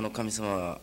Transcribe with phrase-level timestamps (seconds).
[0.00, 0.80] この神様は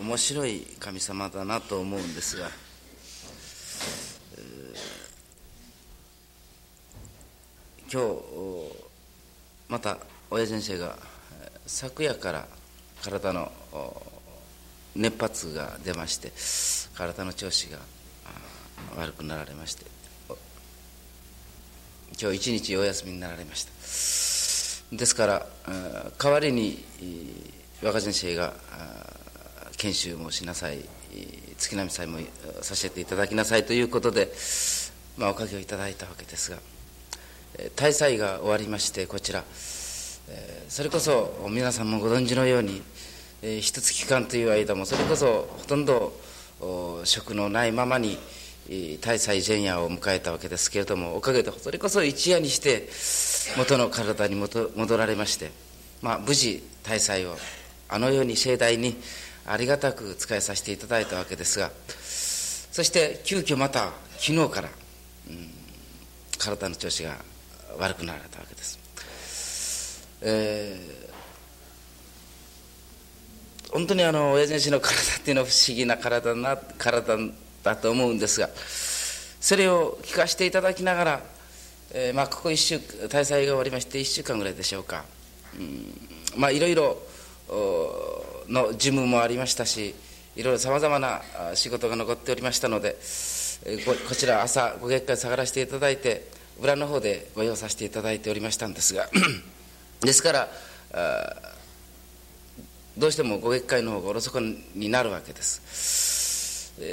[0.00, 2.48] 面白い神様だなと思うんですが
[7.82, 8.16] 今日
[9.68, 9.98] また
[10.28, 10.98] 親先生が
[11.66, 12.48] 昨夜から
[13.04, 13.52] 体の
[14.96, 16.32] 熱発が出まして
[16.96, 17.78] 体の調子が
[18.96, 19.84] 悪くなられまして
[22.20, 24.33] 今日一日お休みになられました。
[24.92, 25.46] ですから
[26.18, 26.84] 代わりに
[27.82, 28.54] 若先生が
[29.76, 30.78] 研修もしなさい
[31.58, 32.18] 月並み祭も
[32.62, 34.32] させていただきなさいということで、
[35.16, 36.58] まあ、おかげをいただいたわけですが
[37.76, 39.44] 大祭が終わりましてこちら
[40.68, 42.82] それこそ皆さんもご存知のように
[43.42, 46.12] 一月間という間もそれこそほとんど
[47.04, 48.18] 食のないままに
[49.02, 52.88] 大祭前夜を迎えたわけですけれどもおかげでそれこそ一夜にして
[53.58, 55.50] 元の体に戻られまして、
[56.00, 57.36] まあ、無事大祭を
[57.90, 58.96] あのように盛大に
[59.46, 61.70] ありがたく使いさせていただいたわけですが
[62.72, 64.70] そして急遽また昨日から、
[65.28, 65.50] うん、
[66.38, 67.16] 体の調子が
[67.78, 77.18] 悪くなられたわけです、えー、本当にあの親父の体っていうのは不思議な体な体
[77.64, 78.48] だと思うんですが
[79.40, 81.20] それを聞かせていただきながら、
[81.92, 85.04] えー、まあ、ここ1週大祭が終わりまして1週間ぐらいでしょうか、
[85.58, 86.98] うん、まあいろいろ
[88.48, 89.94] の事務もありましたし
[90.36, 91.22] いろいろさまざまな
[91.54, 92.96] 仕事が残っておりましたので
[94.08, 96.26] こちら朝ご月会下がらせていただいて
[96.60, 99.08] 裏の方でご用させていただいておりましたんですが
[100.00, 100.48] ですから
[102.96, 106.13] どうしてもご月会の方がおろそかになるわけです。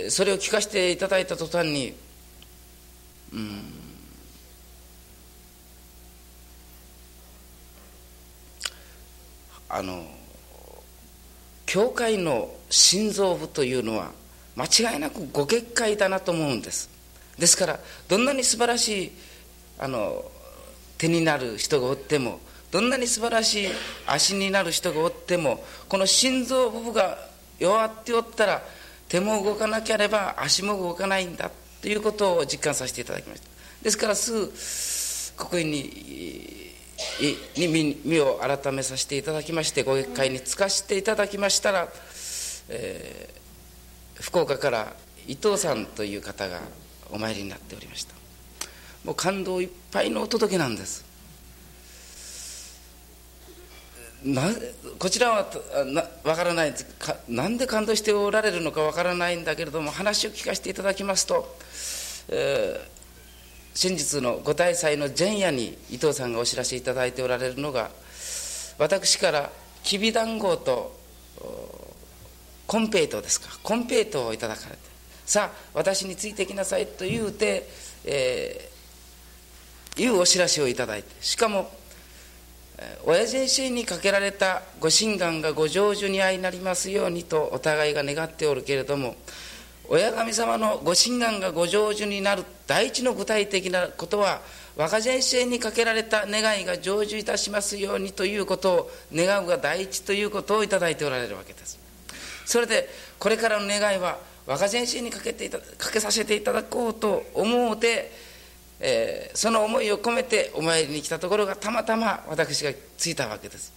[0.10, 1.94] それを聞かせていただいた途端に
[3.34, 3.82] うん
[9.70, 10.04] あの
[11.66, 14.12] 教会の心臓部というのは
[14.58, 16.90] 間違いなくご結界だなと思うんです。
[17.40, 17.80] ですから
[18.10, 19.12] どんなに素晴らしい
[19.80, 20.26] あの
[20.98, 23.68] 手になる人がおってもどんなに素晴らしい
[24.06, 27.18] 足になる人がおってもこの心臓部が
[27.58, 28.62] 弱っておったら
[29.12, 31.52] 手も動かなければ足も動かないんだ
[31.82, 33.48] ということを実感させていただきました。
[33.84, 34.54] ですからすぐ
[35.36, 41.90] 刻印にに身を改めさせていただきましてご月会につかせていただきましたら、
[42.70, 44.94] えー、福岡から
[45.28, 46.62] 伊藤さんという方が
[47.12, 48.14] お参りになっておりました。
[49.04, 51.11] もう感動いっぱいのお届けなんです。
[54.24, 54.44] な
[55.00, 55.48] こちらは
[55.86, 61.58] な分からないかなんで感動しておられるのか分からないんだけれども話を聞かせていただきますと、
[62.30, 63.02] えー
[63.74, 67.90] 先日のご大祭の前夜に伊藤さんがお知らせいただいておられるのが
[68.78, 69.50] 私から
[69.84, 70.96] きびだんごと
[72.68, 73.50] コンペイトですか。
[73.64, 74.78] コンペイトをいただかれて。
[75.26, 77.68] さあ私についてきなさいと言うて、
[78.06, 81.72] えー、いうお知らせをいただいてしかも
[83.06, 89.16] 親先生にかけられたご神願がご成就に相なりますようにとお互いが願っておるけれども
[89.90, 94.42] 親神様のご神願がご成就になる第一の具体的なことは
[94.78, 101.78] 若先生にかけられた願いが成就いたしますようにということを願うが第一ということをいただいておられるわけです。
[102.46, 102.88] それで
[103.20, 104.18] これからの願いは
[104.48, 108.12] 若先生にかけていたかけさせていただこうと思うて、
[108.84, 113.72] えー、その思いを込めてお参りに来たところがたまたま私がついたわけです。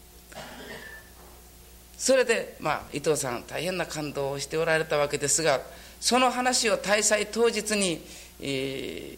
[1.99, 5.61] それで、まあ、伊藤さん大変な感動をしておられたわけですが
[6.01, 8.05] その話を大祭当日に、
[8.41, 9.17] え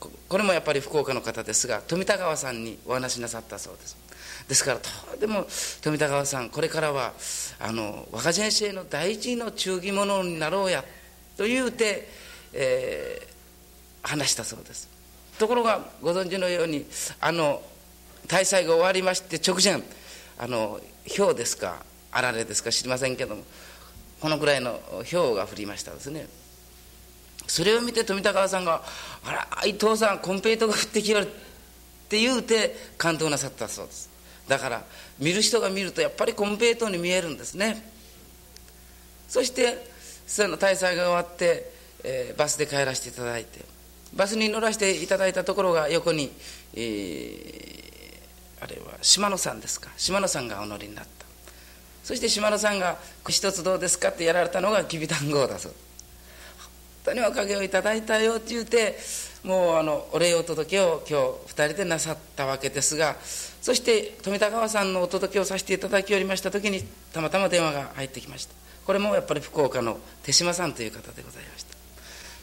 [0.00, 3.96] ー、これもやっぱり福岡の方ですが富田川さんにお話しなさったそうです。
[4.48, 5.46] ですからとでも
[5.80, 7.12] 富田川さんこれからは
[7.60, 10.84] あの若先生の大事の忠義者になろうや
[11.36, 12.08] と言うて、
[12.52, 14.89] えー、話したそうです。
[15.40, 16.84] ところがご存知のように
[17.18, 17.62] あの
[18.28, 19.82] 大祭が終わりまして直前
[20.38, 20.78] あの
[21.16, 21.82] 氷ですか
[22.12, 23.42] あられですか知りませんけども
[24.20, 24.78] このくらいの
[25.10, 26.28] 氷が降りましたですね。
[27.46, 28.84] それを見て富田川さんが
[29.24, 31.28] 「あら伊藤さんコンペイトが降ってきよる」っ
[32.10, 34.10] て言うて感動なさったそうです。
[34.46, 34.84] だから
[35.18, 37.90] 見る人が見るとやっぱりコンペイトに見えるんですね。
[39.26, 39.86] そして
[40.26, 41.72] その大祭が終わって、
[42.04, 43.69] えー、バスで帰らせていただいて
[44.14, 46.32] バスに乗らせていただいたところが横に、
[46.74, 49.90] えー、あれは島野さんですか？
[49.96, 51.10] 島野さんがお乗りになった。
[52.02, 52.98] そして島野さんが
[53.28, 55.72] 「一つどうですか?」ってやられたのがきびだんごだそう
[57.04, 58.98] 本当におかげをいただいたよって言うて
[59.44, 68.54] もうあのお礼お届けを今日2人でなさったわけですがそして富田川さんのお届けをさせていただきおりました時にたまたま電話が入ってきました。
[68.86, 71.76] これもやっぱり福岡の手島さんという方でございました。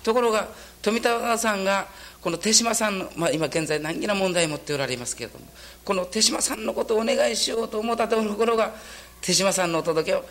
[0.04, 0.48] ところが
[0.88, 1.86] 富田川さんが
[2.22, 5.45] この手島さんの、まあ、今現在難儀な問題を持っておられますけれども
[5.84, 8.72] この手島さんのことをお願いしようと思ったところが
[9.19, 10.24] 手島さんのお届けを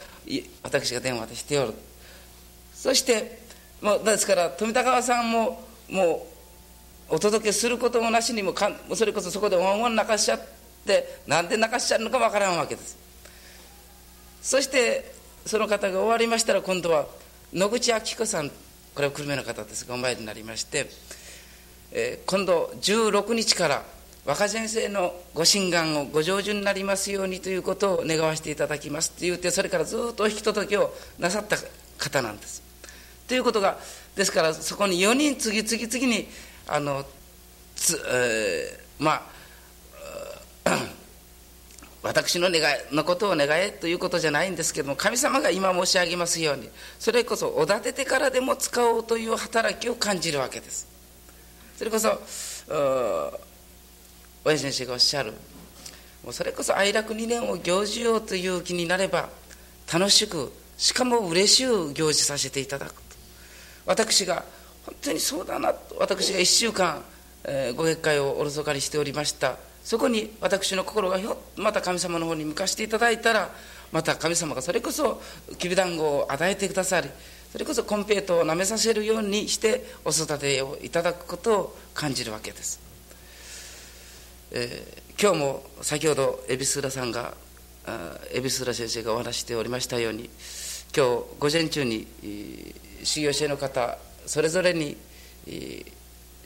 [0.62, 1.74] 私が電話でしておる。
[2.72, 3.38] そして
[3.82, 6.26] もうですから富田川さんもも
[7.10, 10.40] うお届けすることもなしにもかそれこそそこでワンワン泣かしちゃっ
[10.86, 12.96] てなんで泣かしちゃうのかわからんわけです。
[14.40, 15.12] そして
[15.44, 17.04] その方が終わりましたら今度は
[17.52, 18.50] 野口明子さん
[18.96, 20.86] これは久留米の方ですがお参りになりまして、
[21.92, 23.82] えー、今度16日から
[24.24, 31.58] 若先生のご心願をご成就になりますようにということを願わせていただきますって言ってそれからずっと引き届けをなさった
[31.98, 32.62] 方なんです。
[33.28, 33.76] ということが
[34.14, 36.26] ですからそこに4人次々次に
[36.66, 37.04] あの
[37.74, 39.22] つ、えー、まあ
[42.06, 46.70] 私の願いのことを願えということじゃないんですけども神様が今申し上げますように
[47.00, 50.86] それこそおだててからでも使おうという働きを感じるわけです。
[51.76, 52.20] それこそ
[54.44, 55.32] 親先生がおっしゃる
[56.22, 59.28] もうそれこそ哀楽2年を行事ようという気になれば
[59.92, 62.94] 楽しくしかも嬉しゅう行事させていただく。
[62.94, 63.00] と
[63.84, 64.44] 私が
[64.84, 67.02] 本当にそうだなと私が1週間、
[67.44, 69.56] えー、ご月会をおろそかにしておりました。
[69.86, 73.50] そこに私の心がひょまた神様の方に向かしていただいたら
[73.92, 75.22] また神様がそれこそ
[75.58, 77.08] きびだんごを与えてくださり
[77.52, 82.80] それこそコンペイトをなめさせるようにしてお育てをいただくことを感じるわけです、
[84.50, 87.34] えー、今日も先ほど恵比寿浦さんが
[88.34, 90.28] 恵比寿浦先生がお話しておりましたように
[90.96, 92.08] 今日午前中に
[93.04, 94.96] 修行者の方それぞれに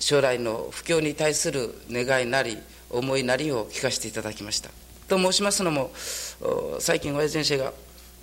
[0.00, 2.58] 将来の布教に対する願いなり
[2.91, 4.70] 思いなりを聞かせていただきました。
[5.08, 5.93] と申しますのも
[6.81, 7.73] 最近親父先生が、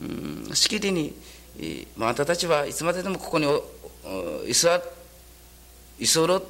[0.02, 1.14] うん、しきりに、
[1.96, 3.46] まあ、あんたたちはいつまででもここに
[4.48, 4.82] 居座
[6.00, 6.42] 居候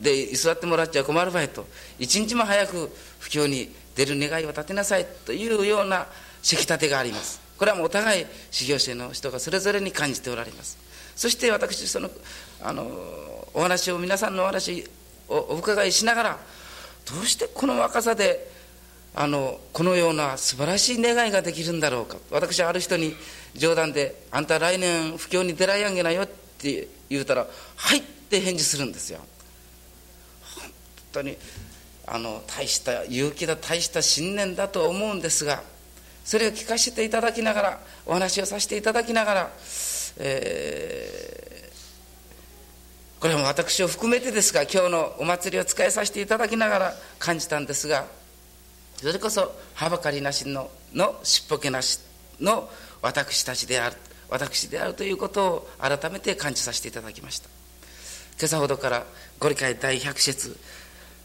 [0.00, 1.66] で居座ってもらっちゃ困るばいと。
[1.98, 6.06] 一日も早く布教に出る願いを立てなさいというような
[6.42, 7.40] せき立てがあります。
[7.58, 10.78] これはもうお互い修行生の人がそれぞれに感じておられます。
[11.16, 12.10] そして私その
[12.62, 14.84] あのお話を皆さんのお話
[15.28, 16.38] をお伺いしながら
[17.10, 18.50] どうしてこの若さで
[19.14, 22.18] あのこのような素晴らしい願いができるんだろうか。
[22.30, 23.16] 私はある人に
[23.54, 26.28] 冗談で「あんた来年不況に出らやんげなよ」っ
[26.58, 27.46] て言うたら
[27.76, 29.20] 「はい」って返事するんですよ。
[30.60, 30.70] 本
[31.12, 31.36] 当に
[32.06, 35.62] あの大した勇気だ大した信念だと思うんですが
[36.24, 39.50] それを聞かせていただきながらお話をさせていただきながら、
[40.18, 41.67] えー
[43.20, 48.06] これも私を含めてですが今日のお祭りを使いさせていただきながら感じたんですが
[48.96, 52.00] それこそはばかりなしののしっぽけなし
[52.40, 52.68] の
[53.02, 53.96] 私たちである
[54.28, 57.48] 私であるということを改めて感じさせていただきました。
[58.38, 59.06] 今朝ほどから
[59.40, 60.56] ご理解第100節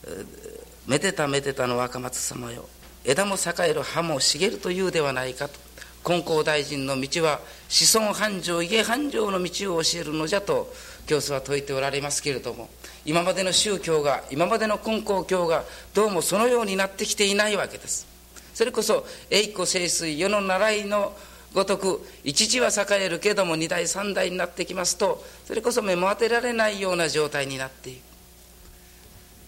[0.87, 2.67] 「めでためでたの若松様よ。
[3.03, 5.59] 枝も栄える葉も茂るというではないか」と。
[6.03, 7.39] 金光大臣の道は
[7.69, 10.71] 子孫繁盛家繁盛の道を教えるのじゃと
[11.07, 12.69] 教祖は説いておられますけれども
[13.05, 15.63] 今までの宗教が今までの金光教が
[15.93, 18.07] どうもそのようになってきていないわけです。
[18.53, 21.13] それこそ栄光盛衰世の習いの
[21.53, 28.01] ごとく一時は栄えるけども二代三代になってきますとそれこそ目も当てられないような状態になっていく。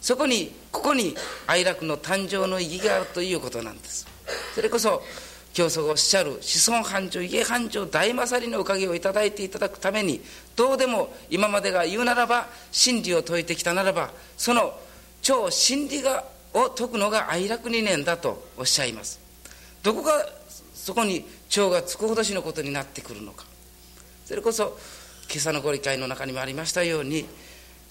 [0.01, 1.15] そこにここに
[1.47, 4.07] 哀楽の誕生の意義があるということなんです。
[4.53, 5.01] それこそ
[5.55, 10.19] 教祖がおっしゃる子孫繁盛家繁盛大勝りのおかげをいただいていただくために
[10.57, 14.77] どうでも今までが言うならば真理を説いてきたならばその
[15.21, 19.21] 超真理がを説くのが哀楽二年だとおっしゃいます
[19.81, 20.27] どこが
[20.73, 23.45] そこに蝶がつくほどしのことになってくるのか
[24.25, 24.77] それこそ
[25.29, 27.25] 今朝のご理解の中にもありましたように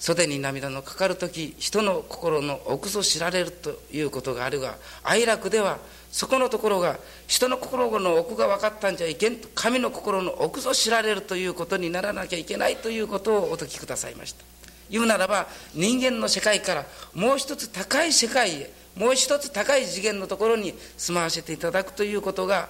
[0.05, 5.79] 袖に涙のかかる時人の心の奥ぞ知られるということがあるが哀楽では
[6.11, 14.45] そこのところが人の心の奥が分かったんじゃいけんと神の心の奥ぞ知られるということにならなきゃいけないということをお説きくださいました。
[14.91, 16.85] 言うならば人間の世界から
[17.15, 22.69] もう一つ高い世界へもう一つ高い次元のところに住まわせていただくということが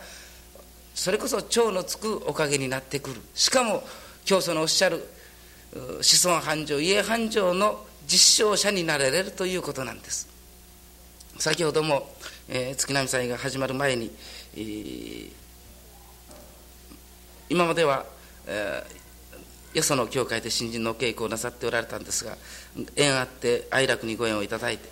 [0.94, 3.20] それこそ蝶のつくおかげになってくる。
[3.34, 3.84] しかも
[4.24, 5.15] 教祖のおっしゃる
[6.02, 10.36] 子孫繁盛家繁盛の実証者になれるということなんです。
[11.38, 12.10] 先ほども、
[12.48, 14.12] えー、月並祭が始まる前に、
[14.56, 15.32] えー、
[17.50, 18.06] 今までは、
[18.48, 22.38] えー、よその教会で新人の稽古をなさっておられたんですが
[22.96, 24.90] 縁あって哀楽にご縁をいただいて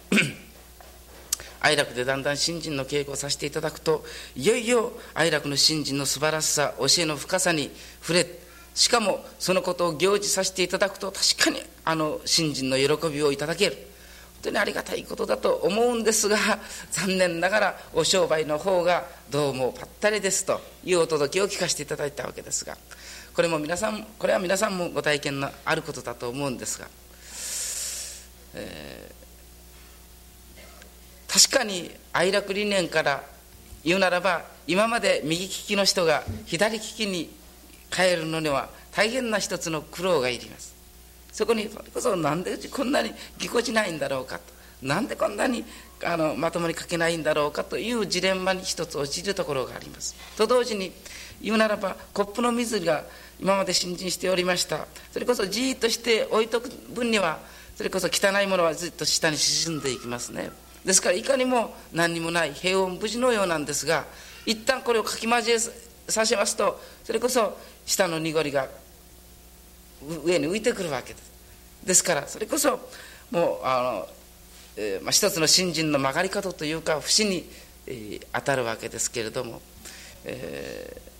[1.61, 4.03] 愛楽でだんだん新人の稽古をさせていただくと
[4.35, 7.71] いよいよ愛楽の新人の素晴らしさ教えの深さに
[8.01, 8.27] 触れ
[8.73, 13.93] しかもそのことを行事させていただくと確かにあの新人の喜びをいただける。
[14.43, 16.37] 本当にありがたいことだと思うんですが
[16.91, 22.75] 残念ながらお商売の方がどうもぱったりですというお届けを聞かせていただいたわけですが
[23.33, 26.87] これも皆さんこれは皆さんもご体験のあることだと思うんですが、
[28.55, 33.23] えー、確かに愛楽理念から
[33.85, 37.29] 言うならば今まで右利きの人が左利きに
[37.95, 40.73] 変えるのには大変な一つの苦労がいります。
[41.31, 44.53] そこにそれこそなんでこんなにぎこちないんだろうかと。
[44.81, 45.63] なんでこんなに
[46.03, 50.15] あのまともに書けないんだろうかというジレンマに一つ陥るところがあります。
[50.37, 50.91] と同時に
[51.41, 53.03] 言うならばコップの水が
[53.39, 54.87] 今まで新人しておりました。
[55.11, 57.39] それこそじーっとして置いとく分には
[57.75, 60.51] それこそ汚いものはずっと下に沈んでいきますね。
[60.85, 64.05] ですからいかにも何にもない平穏無事のようなんですが
[64.45, 65.57] 一旦これをかき交え
[66.07, 68.67] させますとそれこそ下の濁りが
[70.23, 71.33] 上に浮いてくるわけです
[71.85, 72.79] ですからそれこそ
[73.31, 74.07] もうあの、
[74.77, 77.49] えーまあ、一つの新人の曲がり方というか節に、
[77.87, 79.61] えー、当たるわけですけれども、
[80.25, 81.13] えー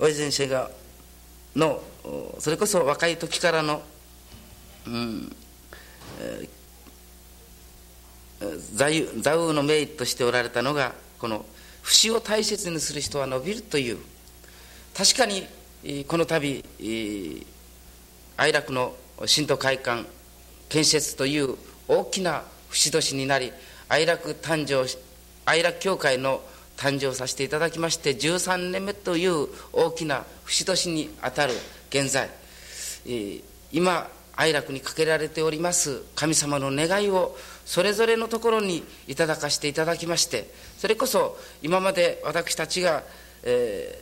[0.00, 0.70] 大井先生が
[1.58, 1.82] の
[2.38, 3.82] それこそ若い時からの、
[4.86, 5.36] うん
[6.20, 11.44] えー、座右座右の銘としておられたのがこの
[11.82, 13.98] 節を大切にする人は伸びるという。
[14.96, 15.46] 確かに
[16.08, 16.64] この度
[18.36, 18.94] 愛楽の
[19.32, 20.04] 神道会館
[20.68, 23.52] 建設という大きな節年になり
[23.88, 24.88] 愛楽誕生
[25.44, 26.42] 愛楽協会の
[26.78, 31.52] 誕生させていただきまして13年目という大きな節年にあたる
[31.90, 32.30] 現在、
[33.72, 43.02] 今哀楽にかけられております神様の願いをそれぞれのところにいただかせていただきましてそれこそ今まで私たちが、
[43.42, 44.00] え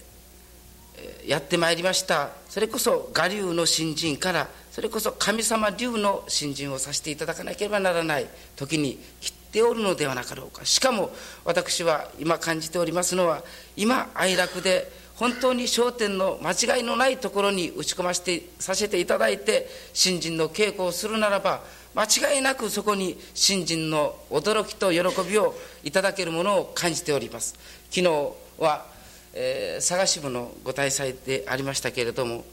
[1.25, 10.67] ー、やってまいりましたそれこそ我流の新人からそれこそ神様流の新人をさせていただかなければならない時にきっておるのではなかろうか。
[10.67, 11.11] しかも
[11.47, 13.43] 私は今感じておりますのは
[13.75, 21.63] 今哀楽で本当に焦点の間違いのないところに打ち込ませてさせていただいて新人の稽古をするならば
[21.95, 27.55] 間違いなくそこに新人の驚きと喜びをいただけるものを感じております。
[27.91, 28.85] 昨日は、
[29.33, 32.45] えー、佐賀支部のご大祭でありましたけれども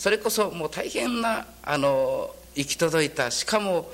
[0.00, 3.88] それこそもう大変なあの行き届いたしかも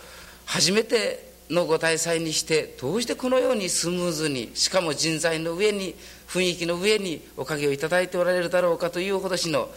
[0.47, 5.95] 初めてのご大祭にしてどうしてこのようにスムーズにしかも人材の上に
[6.29, 9.69] 雰囲気の上におかげをいただいておられるだろうかというほどしの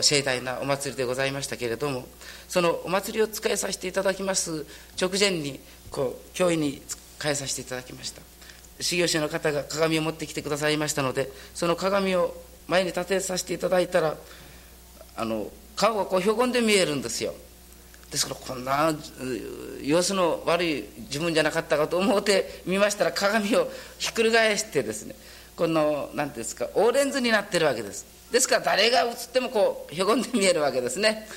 [0.00, 2.04] 盛大なお祭りでございましたけれども
[2.48, 4.66] そのお祭りを使いさせていただきます
[5.00, 5.60] 直前に
[5.90, 6.82] こう教員に
[7.18, 8.22] 使いさせていただきました。
[8.80, 12.34] 修行者の方が鏡を持ってきてくださいましたのでその鏡を
[12.66, 14.16] 前に立てさせていただいたら
[15.16, 17.34] あの顔がこうひょこんで見えるんですよ。
[18.10, 18.92] ですからこんな
[19.82, 25.14] 様子の悪い自分じゃなかったかと思って見ましたら鏡をひっくり返してですね
[25.56, 28.06] この何ていうんですかオーレンズになってるわけです。
[28.32, 31.28] ですから誰が映ってもこうひょこんで見えるわけですね。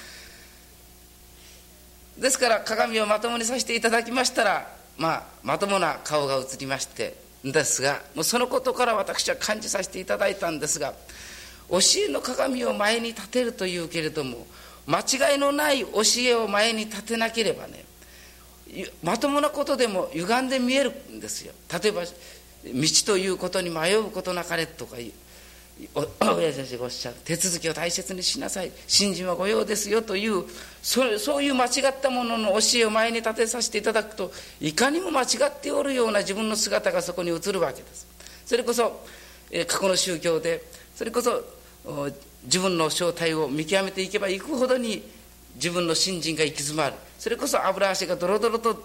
[2.17, 10.93] ですから鏡をまともにさせていただきましたらまあまともな顔が映りましてですがもうそのことから私は感じさせていただいたんですが
[11.69, 14.45] 教えの鏡を前に立てるというけれども
[14.85, 17.85] 間違いのない教えを前に立てなければね
[19.03, 21.53] まともなことでも歪んで見えるんですよ。
[21.71, 22.07] 例えば道
[23.05, 24.97] ということに迷うことなかれとか
[26.21, 27.17] 親先生がおっしゃる。
[27.23, 28.71] 手続きを大切にしなさい。
[28.87, 30.45] 信心は御用ですよという
[30.81, 38.07] そそういう間違ったものの教えを前に立てさせていただくといかにも間違っておるような自分の姿がそこに映るわけです。
[38.45, 39.05] それこそ、
[39.51, 40.63] え過去の宗教で
[40.95, 41.43] それこそ
[42.45, 45.03] 自分の正体を見極めていけばいくほどに
[45.55, 46.95] 自分の信心が行き詰まる。
[47.19, 48.75] それこそ油足がドロドロと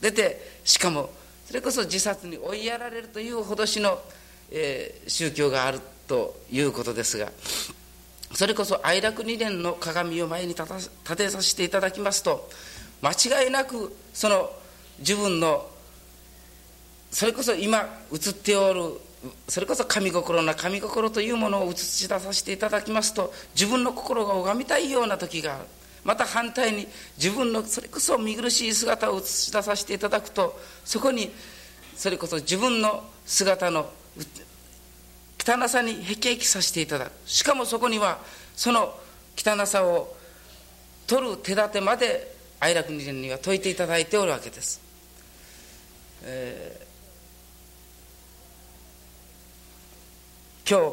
[0.00, 1.10] 出てしかも
[1.46, 3.98] それこそ自殺に追いやられるというほどしの、
[4.50, 7.30] えー、宗教があるということですが
[8.34, 12.48] それこそ愛楽二年の鏡を前に立てさせていただきますと
[13.02, 13.12] 間
[13.44, 14.50] 違いなくその
[14.98, 15.66] 自分の
[17.10, 19.00] それこそ今映っておる
[19.48, 25.64] それこそ神心な神心というものを映し出させていただきますと自分の心が拝みたいような時がある
[26.04, 31.30] また反対に自分のそれこそ見苦しい姿を映し出させていただくとそこに
[31.96, 33.90] それこそ自分の姿の
[35.44, 37.12] 汚さに辟易させていただく。
[37.26, 38.18] しかもそこには
[38.54, 38.94] その
[39.36, 40.14] 汚さを
[41.06, 44.80] 取る手立てまで愛楽二年には説いていただいておるわけです、
[46.24, 46.87] えー、
[50.70, 50.84] 今日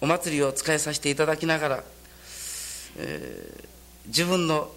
[0.00, 1.84] お祭りを使いさせていただきながら、
[2.96, 4.70] えー、自分の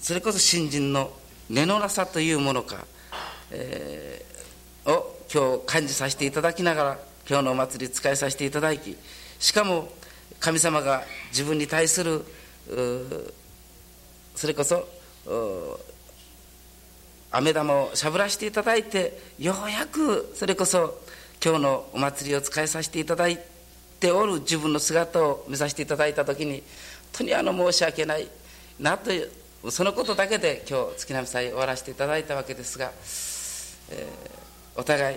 [0.00, 1.12] それこそ新人の
[1.50, 2.86] 根のなさというものか、
[3.50, 6.98] えー、を今日感じさせていただきながら
[7.28, 8.96] 今日のお祭り使いさせていただき
[9.38, 9.90] しかも
[10.40, 12.24] 神様が自分に対する
[14.34, 14.88] それこそ
[17.36, 21.00] 飴玉をしゃぶらせていただいてようやくそれこそ
[21.44, 23.40] 今日のお祭りを使いさせていただい
[23.98, 26.62] ておる自分の姿を見させていただいた時に本
[27.12, 28.28] 当にあの申し訳ない
[28.78, 29.30] なという
[29.70, 32.92] そのことだけで今日月並祭終わらせていただいたわけですが、
[33.90, 35.16] えー、お互い、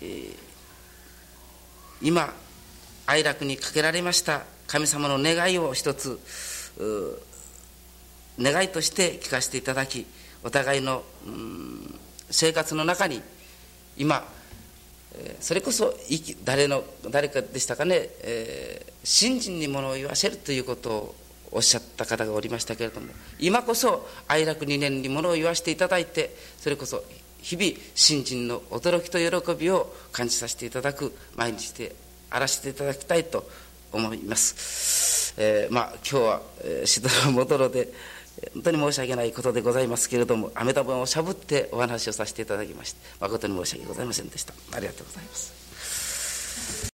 [0.00, 0.34] えー、
[2.00, 2.32] 今
[3.06, 6.18] 哀楽にかけられました神様の願いを一つ
[8.40, 10.06] 願いとして聞かせていただき
[10.44, 11.02] お互いの
[12.30, 13.22] 生活の中に
[13.96, 14.24] 今
[15.40, 15.94] それこそ
[16.44, 21.14] 誰の誰かでしたかね、えー、信心にものを言わせるということを
[21.52, 23.08] おっしゃった方がおりましたけれども
[23.38, 27.04] 今こそ哀楽2年にものを言わせていただいてそれこそ
[27.42, 31.94] 日々信心の驚きと喜びを感じさせていただく毎日で
[32.30, 33.46] あらせていただきたいと
[33.92, 37.92] 思います、えー、まあ今日は、えー、しどろもどろで
[38.54, 44.54] 本当に申し訳ないことでございますけれども飴玉をしゃぶってお話をさせていただきまして誠に申し訳ございませんでした。
[44.74, 46.91] ありがとうございます。